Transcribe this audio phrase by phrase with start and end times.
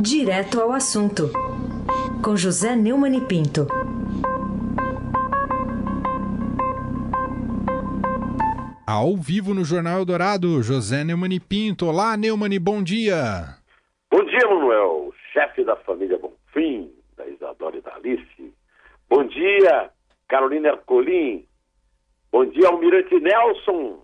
[0.00, 1.28] Direto ao assunto,
[2.22, 3.66] com José Neumann e Pinto.
[8.86, 11.86] Ao vivo no Jornal Eldorado, José Neumann e Pinto.
[11.86, 13.56] Olá, Neumann, bom dia.
[14.08, 18.54] Bom dia, Manuel, chefe da família Bonfim, da Isadora e da Alice.
[19.10, 19.90] Bom dia,
[20.28, 21.44] Carolina Ercolim.
[22.30, 23.98] Bom dia, Almirante Nelson.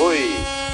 [0.00, 0.73] Oi.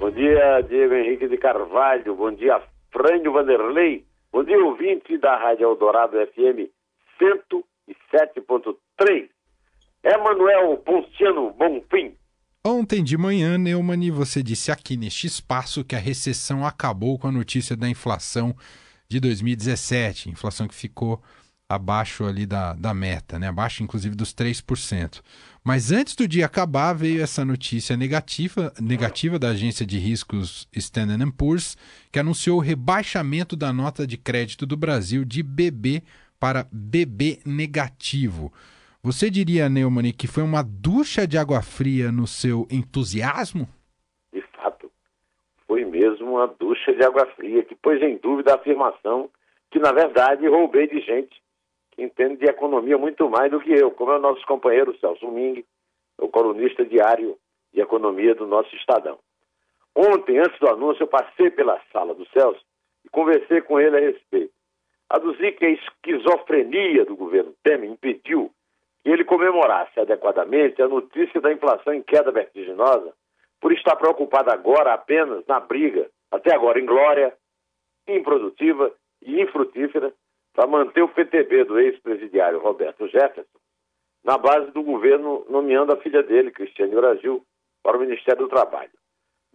[0.00, 2.16] Bom dia, Diego Henrique de Carvalho.
[2.16, 2.58] Bom dia,
[2.90, 4.06] Frânio Vanderlei.
[4.32, 6.70] Bom dia, ouvinte da Rádio Eldorado FM
[7.20, 9.28] 107.3.
[10.02, 12.14] É Manuel Ponciano Bonfim.
[12.66, 17.32] Ontem de manhã, Neumann, você disse aqui neste espaço que a recessão acabou com a
[17.32, 18.56] notícia da inflação
[19.06, 21.20] de 2017, inflação que ficou
[21.68, 23.48] abaixo ali da, da meta, né?
[23.48, 25.20] abaixo inclusive dos 3%.
[25.62, 31.32] Mas antes do dia acabar, veio essa notícia negativa, negativa da agência de riscos Standard
[31.32, 31.76] Poor's,
[32.10, 36.02] que anunciou o rebaixamento da nota de crédito do Brasil de BB
[36.40, 38.50] para BB negativo.
[39.02, 43.68] Você diria, Neumann, que foi uma ducha de água fria no seu entusiasmo?
[44.32, 44.90] De fato,
[45.66, 49.28] foi mesmo uma ducha de água fria que pôs em dúvida a afirmação
[49.70, 51.40] que, na verdade, roubei de gente
[52.02, 55.64] entende de economia muito mais do que eu, como é o nosso companheiro Celso Ming,
[56.18, 57.36] o colunista diário
[57.72, 59.18] de economia do nosso Estadão.
[59.94, 62.60] Ontem, antes do anúncio, eu passei pela sala do Celso
[63.04, 64.52] e conversei com ele a respeito.
[65.08, 68.50] Aduzi que a esquizofrenia do governo Temer impediu
[69.02, 73.12] que ele comemorasse adequadamente a notícia da inflação em queda vertiginosa
[73.60, 77.34] por estar preocupado agora apenas na briga, até agora inglória,
[78.06, 80.12] improdutiva e infrutífera,
[80.60, 83.58] para manter o PTB do ex-presidiário Roberto Jefferson
[84.22, 87.42] na base do governo nomeando a filha dele, Cristiane Brasil,
[87.82, 88.90] para o Ministério do Trabalho.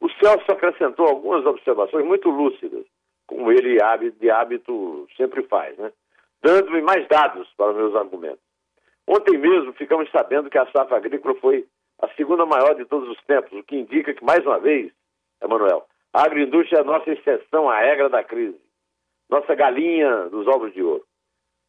[0.01, 2.87] O Celso acrescentou algumas observações muito lúcidas,
[3.27, 3.77] como ele
[4.19, 5.91] de hábito sempre faz, né?
[6.41, 8.41] dando-me mais dados para meus argumentos.
[9.07, 11.67] Ontem mesmo ficamos sabendo que a safra agrícola foi
[12.01, 14.91] a segunda maior de todos os tempos, o que indica que, mais uma vez,
[15.39, 18.64] Emanuel, a agroindústria é a nossa exceção à regra da crise
[19.29, 21.03] nossa galinha dos ovos de ouro.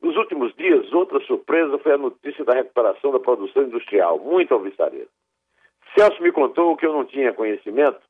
[0.02, 5.08] Nos últimos dias, outra surpresa foi a notícia da recuperação da produção industrial, muito alvissareira.
[5.96, 8.00] Celso me contou que eu não tinha conhecimento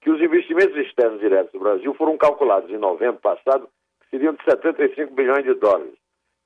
[0.00, 3.68] que os investimentos externos diretos do Brasil foram calculados em novembro passado,
[4.00, 5.94] que seriam de 75 bilhões de dólares,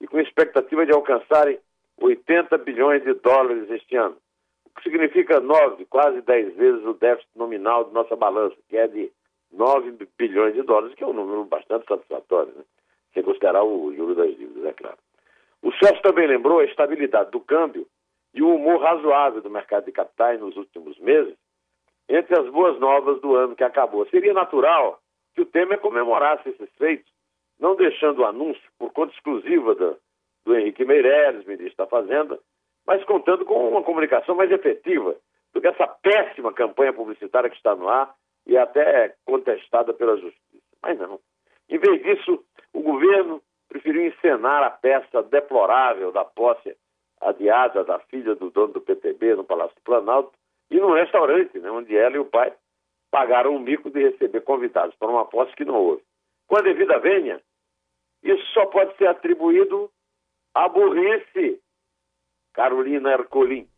[0.00, 1.58] e com expectativa de alcançarem
[2.00, 4.16] 80 bilhões de dólares este ano,
[4.66, 8.88] o que significa nove, quase dez vezes o déficit nominal de nossa balança, que é
[8.88, 9.10] de
[9.56, 12.64] 9 bilhões de dólares, que é um número bastante satisfatório, né?
[13.12, 14.98] sem considerar o juro das dívidas, é claro.
[15.62, 17.86] O Celso também lembrou a estabilidade do câmbio
[18.34, 21.34] e o humor razoável do mercado de capitais nos últimos meses,
[22.08, 24.06] entre as boas novas do ano que acabou.
[24.06, 25.00] Seria natural
[25.34, 27.10] que o Temer comemorasse esses feitos,
[27.58, 29.96] não deixando o anúncio por conta exclusiva do,
[30.44, 32.38] do Henrique Meirelles, ministro da Fazenda,
[32.86, 35.16] mas contando com uma comunicação mais efetiva
[35.54, 38.14] do que essa péssima campanha publicitária que está no ar
[38.46, 40.62] e até contestada pela justiça.
[40.82, 41.20] Mas não.
[41.68, 46.76] Em vez disso, o governo preferiu encenar a peça deplorável da posse
[47.20, 50.32] adiada da filha do dono do PTB no Palácio do Planalto
[50.70, 52.52] e num restaurante, né, onde ela e o pai
[53.10, 56.02] pagaram um mico de receber convidados para uma posse que não houve.
[56.46, 57.40] Com a devida venha,
[58.22, 59.90] isso só pode ser atribuído
[60.54, 61.60] à burrice,
[62.52, 63.68] Carolina Ercolim.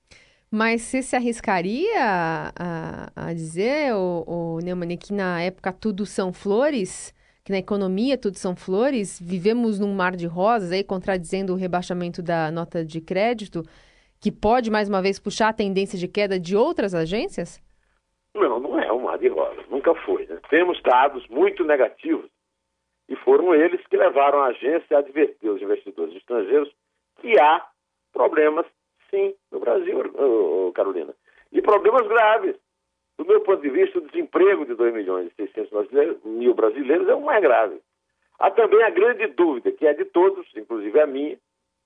[0.51, 7.13] Mas você se arriscaria a, a, dizer, o, Neumann, que na época tudo são flores?
[7.45, 9.21] Que na economia tudo são flores?
[9.21, 13.63] Vivemos num mar de rosas, aí contradizendo o rebaixamento da nota de crédito,
[14.21, 17.61] que pode, mais uma vez, puxar a tendência de queda de outras agências?
[18.35, 20.27] Não, não é um mar de rosas, nunca foi.
[20.27, 20.39] Né?
[20.49, 22.31] Temos dados muito negativos
[23.09, 26.73] e foram eles que levaram a agência a advertir os investidores estrangeiros
[27.21, 27.67] que há
[28.13, 28.67] problemas
[29.11, 29.99] sim, no Brasil,
[30.75, 31.15] Carolina.
[31.53, 32.57] E problemas graves.
[33.19, 37.09] Do meu ponto de vista, o desemprego de 2 milhões e 600 brasileiros, mil brasileiros
[37.09, 37.81] é o mais grave.
[38.39, 41.39] Há também a grande dúvida, que é de todos, inclusive a minha,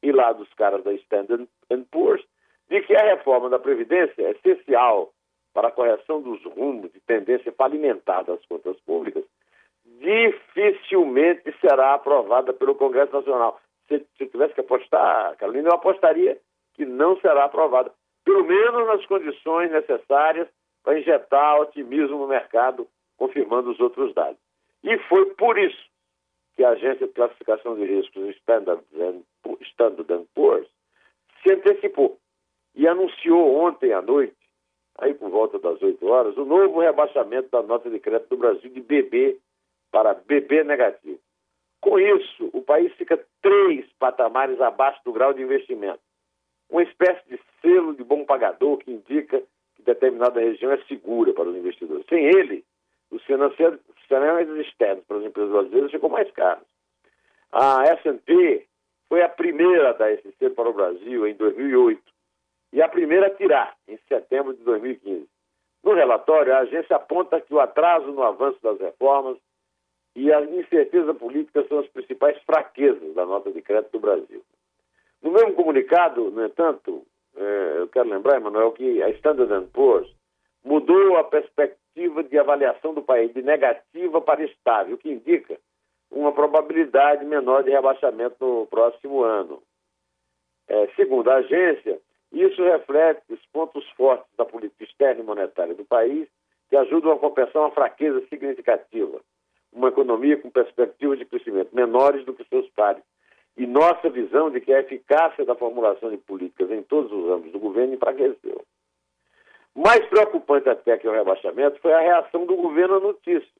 [0.03, 1.49] e lá dos caras da Standard
[1.91, 2.25] Poor's,
[2.69, 5.13] de que a reforma da Previdência é essencial
[5.53, 9.25] para a correção dos rumos de tendência falimentar das contas públicas,
[9.85, 13.61] dificilmente será aprovada pelo Congresso Nacional.
[13.89, 16.39] Se, se tivesse que apostar, Carolina, eu apostaria
[16.75, 17.93] que não será aprovada,
[18.25, 20.49] pelo menos nas condições necessárias
[20.83, 22.87] para injetar otimismo no mercado,
[23.17, 24.39] confirmando os outros dados.
[24.83, 25.91] E foi por isso
[26.57, 28.83] que a agência de classificação de riscos Standard
[30.35, 30.69] Poor's
[31.43, 32.19] se antecipou
[32.75, 34.37] e anunciou ontem à noite,
[34.99, 38.71] aí por volta das 8 horas, o novo rebaixamento da nota de crédito do Brasil
[38.71, 39.39] de BB
[39.91, 41.19] para BB negativo.
[41.81, 46.01] Com isso, o país fica três patamares abaixo do grau de investimento.
[46.71, 49.43] Uma espécie de selo de bom pagador que indica
[49.75, 52.07] que determinada região é segura para os investidores.
[52.09, 52.65] Sem ele,
[53.11, 56.67] os financiamentos externos para as empresas brasileiras ficam mais caros.
[57.53, 58.67] A S&P
[59.09, 62.01] foi a primeira a dar esse selo para o Brasil em 2008
[62.73, 65.29] e a primeira a tirar em setembro de 2015.
[65.83, 69.37] No relatório, a agência aponta que o atraso no avanço das reformas
[70.15, 74.30] e a incerteza política são as principais fraquezas da nota de crédito do Brasil.
[75.71, 77.07] Comunicado, no entanto,
[77.37, 80.13] é, eu quero lembrar, Emanuel, que a Standard Poor's
[80.65, 85.57] mudou a perspectiva de avaliação do país de negativa para estável, o que indica
[86.11, 89.63] uma probabilidade menor de rebaixamento no próximo ano.
[90.67, 92.01] É, segundo a agência,
[92.33, 96.27] isso reflete os pontos fortes da política externa e monetária do país,
[96.69, 99.21] que ajudam a compensar uma fraqueza significativa,
[99.73, 103.05] uma economia com perspectivas de crescimento menores do que seus pares,
[103.61, 107.53] e nossa visão de que a eficácia da formulação de políticas em todos os âmbitos
[107.53, 108.65] do governo enfraqueceu.
[109.75, 113.53] Mais preocupante até que o rebaixamento foi a reação do governo à notícia.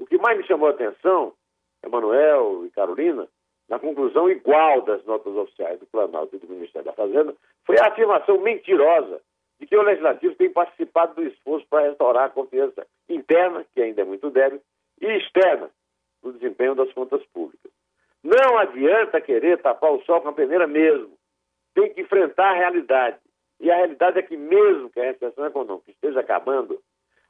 [0.00, 1.32] O que mais me chamou a atenção,
[1.80, 3.28] Emanuel e Carolina,
[3.68, 7.32] na conclusão igual das notas oficiais do Planalto e do Ministério da Fazenda,
[7.64, 9.20] foi a afirmação mentirosa
[9.60, 14.02] de que o Legislativo tem participado do esforço para restaurar a confiança interna, que ainda
[14.02, 14.60] é muito débil,
[15.00, 15.70] e externa,
[16.20, 17.70] no desempenho das contas públicas.
[18.22, 21.16] Não adianta querer tapar o sol com a peneira mesmo.
[21.74, 23.18] Tem que enfrentar a realidade.
[23.58, 26.80] E a realidade é que, mesmo que a recessão econômica esteja acabando,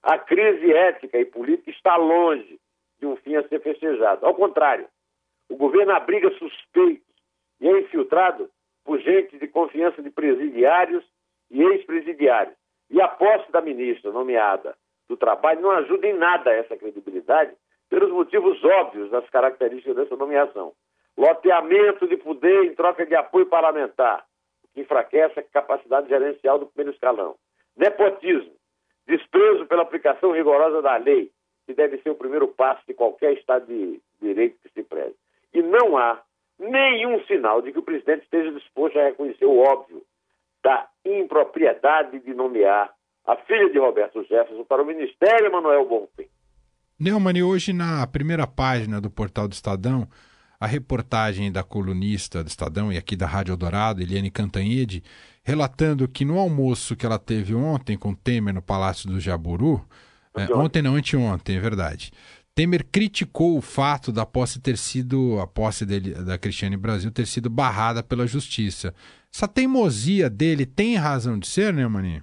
[0.03, 2.59] a crise ética e política está longe
[2.99, 4.25] de um fim a ser festejado.
[4.25, 4.87] Ao contrário,
[5.49, 7.07] o governo abriga suspeitos
[7.61, 8.51] e é infiltrado
[8.85, 11.05] por gente de confiança de presidiários
[11.51, 12.57] e ex-presidiários.
[12.89, 14.77] E a posse da ministra nomeada
[15.09, 17.53] do Trabalho não ajuda em nada essa credibilidade
[17.89, 20.73] pelos motivos óbvios das características dessa nomeação.
[21.21, 24.25] Loteamento de poder em troca de apoio parlamentar,
[24.73, 27.35] que enfraquece a capacidade gerencial do primeiro escalão.
[27.77, 28.53] Nepotismo,
[29.07, 31.31] desprezo pela aplicação rigorosa da lei,
[31.67, 35.15] que deve ser o primeiro passo de qualquer Estado de direito que se preze.
[35.53, 36.23] E não há
[36.59, 40.03] nenhum sinal de que o presidente esteja disposto a reconhecer o óbvio
[40.65, 42.95] da impropriedade de nomear
[43.27, 46.31] a filha de Roberto Jefferson para o Ministério Emanuel Bonfim.
[46.99, 50.09] Neumann, hoje na primeira página do portal do Estadão,
[50.61, 55.03] a reportagem da colunista do Estadão e aqui da Rádio Eldorado, Eliane Cantanhede,
[55.43, 59.81] relatando que no almoço que ela teve ontem com Temer no Palácio do Jaburu,
[60.37, 62.13] é, ontem não, anteontem, é verdade,
[62.55, 67.27] Temer criticou o fato da posse ter sido, a posse dele, da Cristiane Brasil ter
[67.27, 68.95] sido barrada pela justiça.
[69.33, 72.23] Essa teimosia dele tem razão de ser, né, Maninho?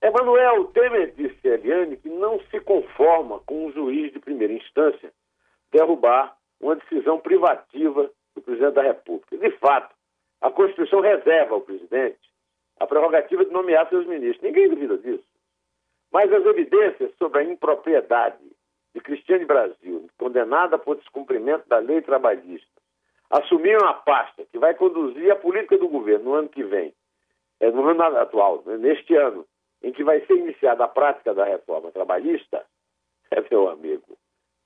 [0.00, 5.10] Emanuel Temer disse a Eliane que não se conforma com um juiz de primeira instância
[5.72, 9.36] derrubar uma decisão privativa do presidente da República.
[9.36, 9.94] De fato,
[10.40, 12.18] a Constituição reserva ao presidente
[12.80, 14.42] a prerrogativa de nomear seus ministros.
[14.42, 15.28] Ninguém duvida disso.
[16.10, 18.42] Mas as evidências sobre a impropriedade
[18.94, 22.66] de Cristiane Brasil, condenada por descumprimento da lei trabalhista,
[23.28, 26.92] assumiram a pasta que vai conduzir a política do governo no ano que vem,
[27.60, 29.46] é, no ano atual, né, neste ano,
[29.82, 32.64] em que vai ser iniciada a prática da reforma trabalhista,
[33.30, 34.18] é meu amigo,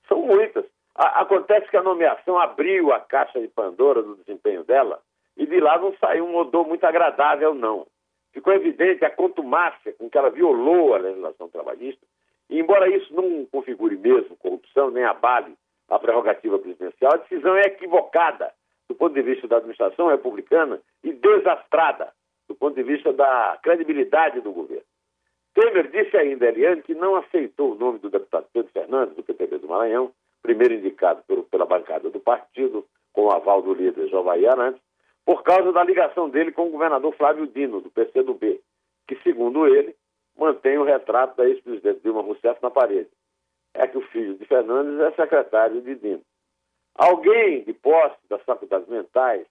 [0.08, 0.64] são muitas.
[0.94, 5.00] A, acontece que a nomeação abriu a caixa de Pandora do desempenho dela
[5.36, 7.86] e de lá não saiu um odor muito agradável, não.
[8.32, 12.04] Ficou evidente a contumácia com que ela violou a legislação trabalhista
[12.48, 15.54] e, embora isso não configure mesmo corrupção, nem abale
[15.88, 18.52] a prerrogativa presidencial, a decisão é equivocada
[18.88, 22.12] do ponto de vista da administração republicana e desastrada
[22.48, 24.84] do ponto de vista da credibilidade do governo.
[25.54, 29.58] Temer disse ainda, Eliane, que não aceitou o nome do deputado Pedro Fernandes, do PTB
[29.58, 30.12] do Maranhão,
[30.44, 34.80] primeiro indicado pelo, pela bancada do partido, com o aval do líder Jovaí Arantes,
[35.24, 38.60] por causa da ligação dele com o governador Flávio Dino, do PCdoB,
[39.08, 39.96] que, segundo ele,
[40.38, 43.08] mantém o retrato da ex-presidente Dilma Rousseff na parede.
[43.72, 46.22] É que o filho de Fernandes é secretário de Dino.
[46.94, 49.46] Alguém de posse das faculdades mentais,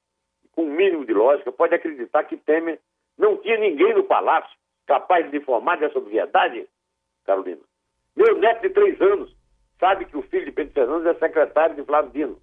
[0.51, 2.79] com um mínimo de lógica, pode acreditar que Temer
[3.17, 6.67] não tinha ninguém no palácio capaz de informar dessa obviedade,
[7.25, 7.61] Carolina.
[8.15, 9.35] Meu neto de três anos
[9.79, 12.41] sabe que o filho de Pedro Fernandes é secretário de Flávio Dino,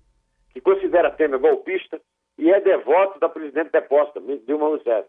[0.53, 2.01] que considera Temer golpista
[2.39, 5.09] e é devoto da presidente deposta, Dilma Rousseff.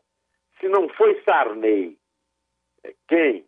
[0.60, 1.98] Se não foi Sarney
[2.84, 3.46] é, quem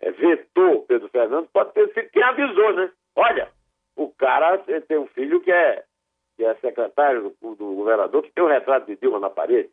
[0.00, 2.90] é, vetou Pedro Fernando pode ter sido quem avisou, né?
[3.14, 3.50] Olha,
[3.96, 5.84] o cara tem um filho que é,
[6.36, 9.70] que é secretário do, do governador, que tem um retrato de Dilma na parede.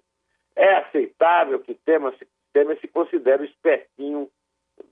[0.55, 4.29] É aceitável que Temer se, Temer se considere o espertinho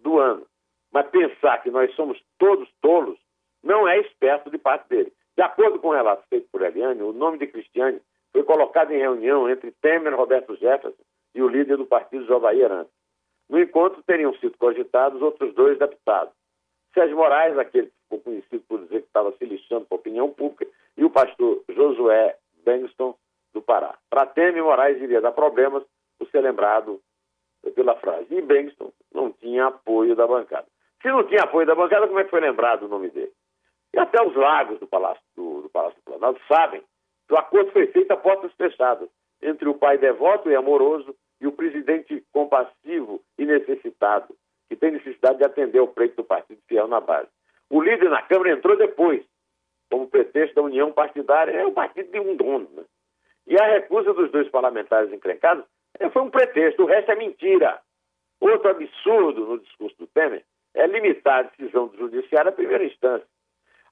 [0.02, 0.48] do ano.
[0.92, 3.20] Mas pensar que nós somos todos tolos
[3.68, 5.12] não é esperto de parte dele.
[5.36, 8.98] De acordo com o relato feito por Eliane, o nome de Cristiane foi colocado em
[8.98, 11.04] reunião entre Temer, Roberto Jefferson
[11.36, 12.94] e o líder do partido Jovaí Arantes.
[13.50, 16.34] No encontro teriam sido cogitados outros dois deputados.
[16.94, 20.30] Sérgio Moraes, aquele que ficou conhecido por dizer que estava se lixando para a opinião
[20.30, 20.66] pública,
[20.98, 23.16] e o pastor Josué Bengston,
[23.54, 23.98] do Pará.
[24.10, 25.84] Para Temer, Moraes iria dar problemas
[26.18, 27.00] por ser lembrado
[27.76, 28.28] pela frase.
[28.30, 30.68] E Bengston não tinha apoio da bancada.
[31.02, 33.32] Se não tinha apoio da bancada, como é que foi lembrado o nome dele?
[33.98, 36.84] E até os lagos do Palácio do, do Palácio do Planalto sabem
[37.28, 39.10] que o acordo foi feito a portas fechadas
[39.42, 44.36] entre o pai devoto e amoroso e o presidente compassivo e necessitado,
[44.70, 47.28] que tem necessidade de atender o pleito do Partido Fiel na base.
[47.72, 49.26] O líder na Câmara entrou depois,
[49.90, 52.70] como pretexto da união partidária, é o partido de um dono.
[52.74, 52.84] Né?
[53.48, 55.66] E a recusa dos dois parlamentares encrencados
[56.00, 57.82] é, foi um pretexto, o resto é mentira.
[58.40, 60.44] Outro absurdo no discurso do Temer
[60.76, 63.28] é limitar a decisão do judiciário à primeira instância.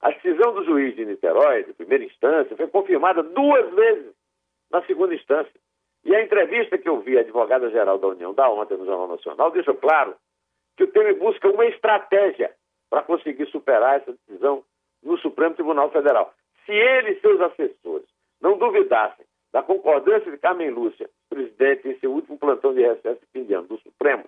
[0.02, 4.12] A decisão do juiz de Niterói, de primeira instância, foi confirmada duas vezes
[4.70, 5.60] na segunda instância.
[6.04, 9.50] E a entrevista que eu vi a advogada-geral da União da ontem no Jornal Nacional
[9.50, 10.14] deixou claro
[10.76, 12.52] que o Temer busca uma estratégia
[12.88, 14.62] para conseguir superar essa decisão
[15.02, 16.32] no Supremo Tribunal Federal.
[16.64, 18.06] Se ele e seus assessores
[18.40, 23.44] não duvidassem da concordância de Carmen Lúcia, presidente em seu último plantão de recesso de
[23.44, 24.24] de ano do Supremo,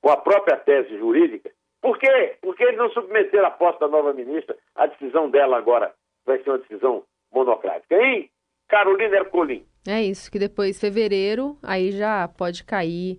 [0.00, 1.50] com a própria tese jurídica,
[1.82, 2.36] por quê?
[2.40, 5.92] Porque eles não submeteram a posse da nova ministra, a decisão dela agora
[6.24, 7.02] vai ser uma decisão
[7.34, 8.30] monocrática, hein?
[8.68, 9.66] Carolina Ercolim.
[9.86, 13.18] É isso, que depois, fevereiro, aí já pode cair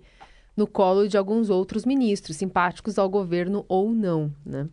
[0.56, 4.66] no colo de alguns outros ministros, simpáticos ao governo ou não, né?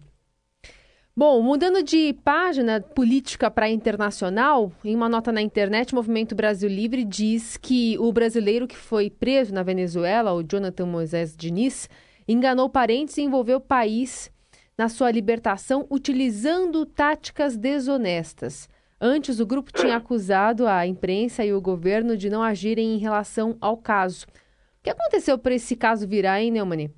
[1.13, 6.69] Bom, mudando de página política para internacional, em uma nota na internet, o Movimento Brasil
[6.69, 11.89] Livre diz que o brasileiro que foi preso na Venezuela, o Jonathan Moisés Diniz,
[12.31, 14.31] enganou parentes e envolveu o país
[14.77, 18.69] na sua libertação utilizando táticas desonestas.
[18.99, 23.57] Antes, o grupo tinha acusado a imprensa e o governo de não agirem em relação
[23.59, 24.25] ao caso.
[24.79, 26.89] O que aconteceu para esse caso virar, hein, Neumann?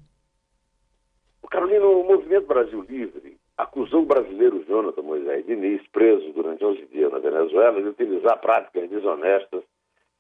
[1.50, 7.12] Carolina, o Movimento Brasil Livre acusou o brasileiro Jonathan Moisés Diniz, preso durante 11 dias
[7.12, 9.63] na Venezuela, de utilizar práticas desonestas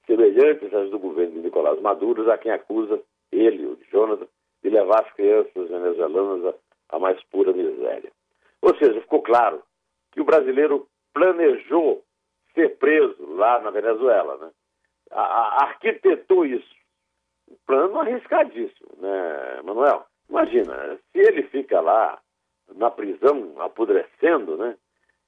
[0.05, 3.01] semelhantes às do governo de Nicolás Maduro, a quem acusa
[3.31, 4.27] ele, o Jonathan,
[4.63, 6.55] de levar as crianças venezuelanas
[6.89, 8.11] à mais pura miséria.
[8.61, 9.61] Ou seja, ficou claro
[10.11, 12.03] que o brasileiro planejou
[12.53, 14.51] ser preso lá na Venezuela, né?
[15.11, 16.73] A, a, arquitetou isso.
[17.49, 20.05] Um plano arriscadíssimo, né, Manuel?
[20.29, 22.19] Imagina, se ele fica lá
[22.75, 24.77] na prisão, apodrecendo, né?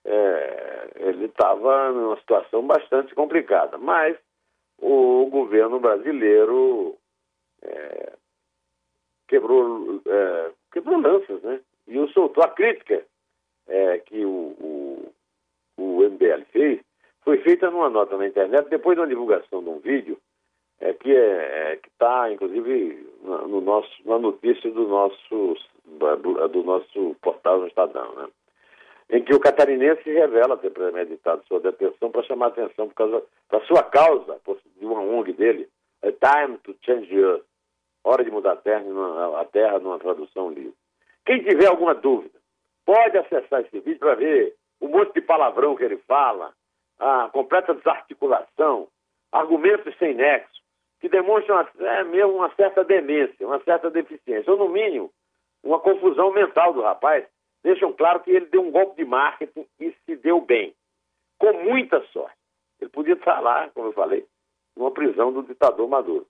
[0.05, 3.77] É, ele estava numa situação bastante complicada.
[3.77, 4.17] Mas
[4.79, 6.95] o governo brasileiro
[7.63, 8.13] é,
[9.27, 11.59] quebrou, é, quebrou lanças, né?
[11.87, 12.43] E o soltou.
[12.43, 13.03] A crítica
[13.67, 15.13] é, que o, o,
[15.77, 16.79] o, MBL fez
[17.23, 20.17] foi feita numa nota na internet, depois da divulgação de um vídeo
[20.79, 25.55] é, que é, é está, inclusive, no nosso, na notícia do nosso,
[25.85, 28.27] do, do nosso portal no Estadão, né?
[29.09, 33.61] em que o catarinense revela ter premeditado sua detenção para chamar atenção por causa da
[33.61, 34.39] sua causa,
[34.77, 35.69] de uma ONG dele,
[36.03, 37.43] A Time to Change Earth,
[38.05, 38.83] Hora de Mudar a Terra,
[39.41, 40.75] a terra numa tradução livre.
[41.25, 42.39] Quem tiver alguma dúvida,
[42.85, 46.53] pode acessar esse vídeo para ver o monte de palavrão que ele fala,
[46.99, 48.87] a completa desarticulação,
[49.31, 50.61] argumentos sem nexo,
[51.01, 55.11] que demonstram é, mesmo uma certa demência, uma certa deficiência, ou no mínimo,
[55.63, 57.25] uma confusão mental do rapaz,
[57.63, 60.75] deixam claro que ele deu um golpe de marketing e se deu bem,
[61.39, 62.37] com muita sorte.
[62.79, 64.27] Ele podia estar lá, como eu falei,
[64.77, 66.27] numa prisão do ditador Maduro,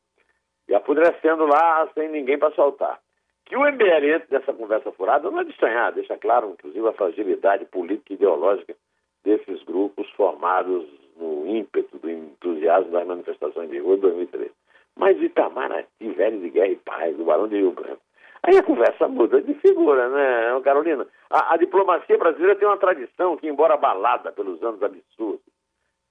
[0.67, 3.00] e apodrecendo lá sem ninguém para soltar.
[3.45, 6.93] Que o MBL entre nessa conversa furada não é de estranhar, deixa claro, inclusive, a
[6.93, 8.75] fragilidade política e ideológica
[9.24, 14.51] desses grupos formados no ímpeto do entusiasmo das manifestações de rua de 2003.
[14.95, 18.01] Mas Itamaraty, velho de guerra e paz, do Barão de Rio Branco.
[18.43, 21.07] Aí a conversa muda de figura, né, Carolina?
[21.29, 25.41] A, a diplomacia brasileira tem uma tradição que, embora abalada pelos anos absurdos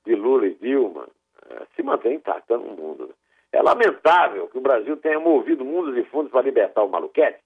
[0.04, 1.08] de Lula e Dilma,
[1.48, 3.06] eh, se mantém intacta no mundo.
[3.06, 3.14] Né?
[3.54, 7.38] É lamentável que o Brasil tenha movido mundos e fundos para libertar o maluquete,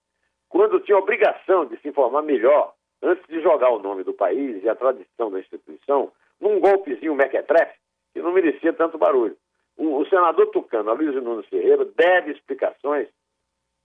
[0.48, 2.72] quando tinha obrigação de se informar melhor
[3.02, 6.10] antes de jogar o nome do país e a tradição da instituição
[6.40, 7.78] num golpezinho mequetrefe
[8.14, 9.36] que não merecia tanto barulho.
[9.76, 13.06] O, senador tucano, Aloysio Nunes Ferreira, deve explicações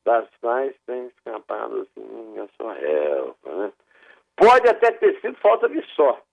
[0.05, 3.35] das quais tem escapado assim a sua relva.
[3.45, 3.73] Né?
[4.37, 6.23] Pode até ter sido falta de sorte,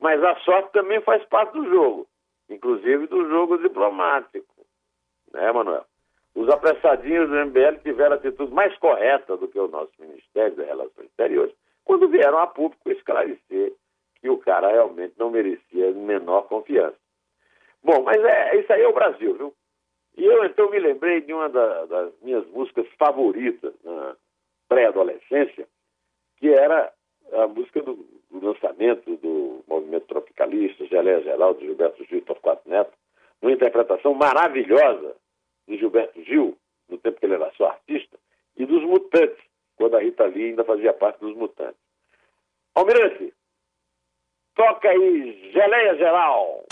[0.00, 2.08] mas a sorte também faz parte do jogo,
[2.50, 4.55] inclusive do jogo diplomático.
[5.36, 5.84] Né, Manuel?
[6.34, 11.06] Os apressadinhos do MBL tiveram atitude mais correta do que o nosso Ministério das Relações
[11.06, 13.72] Exteriores, quando vieram a público esclarecer
[14.20, 16.96] que o cara realmente não merecia menor confiança.
[17.82, 19.54] Bom, mas é, isso aí é o Brasil, viu?
[20.16, 24.16] E eu então me lembrei de uma da, das minhas músicas favoritas na
[24.68, 25.68] pré-adolescência,
[26.38, 26.92] que era
[27.32, 27.94] a música do,
[28.30, 32.92] do, lançamento do movimento tropicalista, Geleia Geral, de Gilberto Gil Torquato Neto,
[33.40, 35.14] uma interpretação maravilhosa
[35.66, 36.56] de Gilberto Gil,
[36.88, 38.18] no tempo que ele era só artista,
[38.56, 39.44] e dos Mutantes,
[39.76, 41.80] quando a Rita Lee ainda fazia parte dos Mutantes.
[42.74, 43.32] Almirante,
[44.54, 46.66] toca aí Geleia Geral.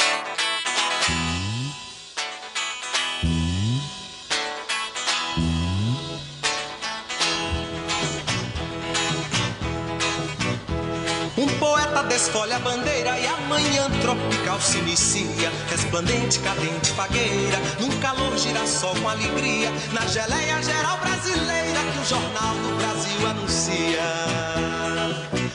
[12.14, 15.50] desfolha a bandeira e amanhã tropical se inicia.
[15.70, 22.54] Resplandente, cadente, fagueira, num calor girassol com alegria, na geleia geral brasileira que o Jornal
[22.56, 24.00] do Brasil anuncia.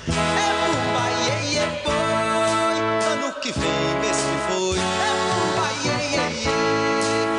[0.08, 2.78] É bumba, iê, iê, boi,
[3.14, 4.80] ano que vem, mês que foi.
[4.80, 6.50] É bumba, iê, iê, iê,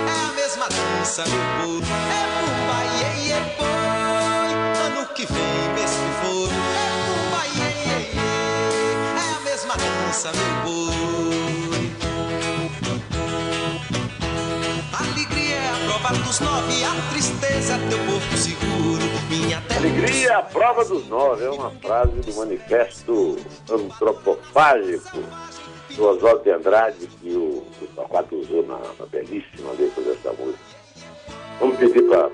[0.09, 1.93] é a mesma dança, meu povo.
[2.26, 2.29] É
[10.33, 11.90] meu boi.
[14.93, 19.05] Alegria é a prova dos nove, a tristeza é teu porto seguro.
[19.29, 19.79] Minha terra...
[19.79, 23.37] Alegria é a prova dos nove, é uma frase do manifesto
[23.71, 25.19] antropofágico
[25.95, 27.64] do Oswaldo de Andrade que o,
[27.97, 30.59] o usou na, na belíssima letra dessa música.
[31.61, 32.31] Vamos pedir para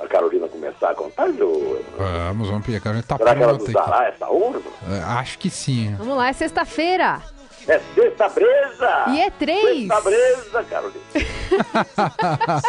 [0.00, 1.78] a Carolina começar a contar, João?
[1.96, 2.78] Vamos, vamos pedir.
[2.78, 3.90] A Carolina tá Será que ela nos pronta.
[3.90, 4.60] dará essa honra?
[4.90, 5.94] É, Acho que sim.
[5.98, 7.20] Vamos lá, é sexta-feira.
[7.66, 9.04] É sexta breza!
[9.08, 9.88] E é três.
[9.88, 11.02] Sexta breza, Carolina.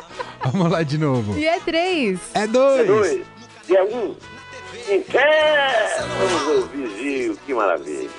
[0.51, 1.37] Vamos lá de novo.
[1.37, 2.19] E é três.
[2.33, 2.87] É É dois.
[2.87, 3.25] dois.
[3.69, 4.15] E é um.
[4.85, 6.03] Quem quer?
[6.17, 8.09] Vamos ouvir Gil, que maravilha.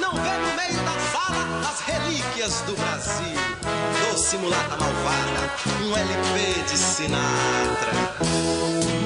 [0.00, 3.49] Não vê no meio da sala as relíquias do Brasil.
[4.20, 5.50] Doce mulata malvada,
[5.82, 7.90] um LP de Sinatra.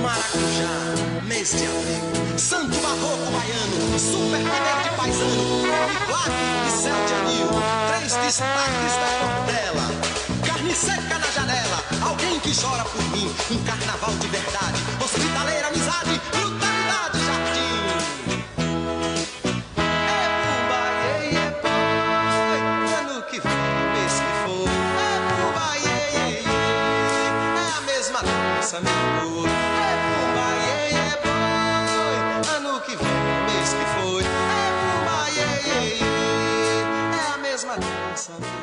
[0.02, 2.36] Maracujá, mês de abril.
[2.36, 5.62] Santo barroco baiano, super de paisano.
[6.08, 6.34] Black
[6.66, 7.48] e céu de anil.
[7.90, 9.86] Três destaques da cordela.
[10.44, 13.32] Carne seca na janela, alguém que chora por mim.
[13.52, 16.83] Um carnaval de verdade, hospitaleira amizade, brutalidade,
[38.24, 38.53] sun.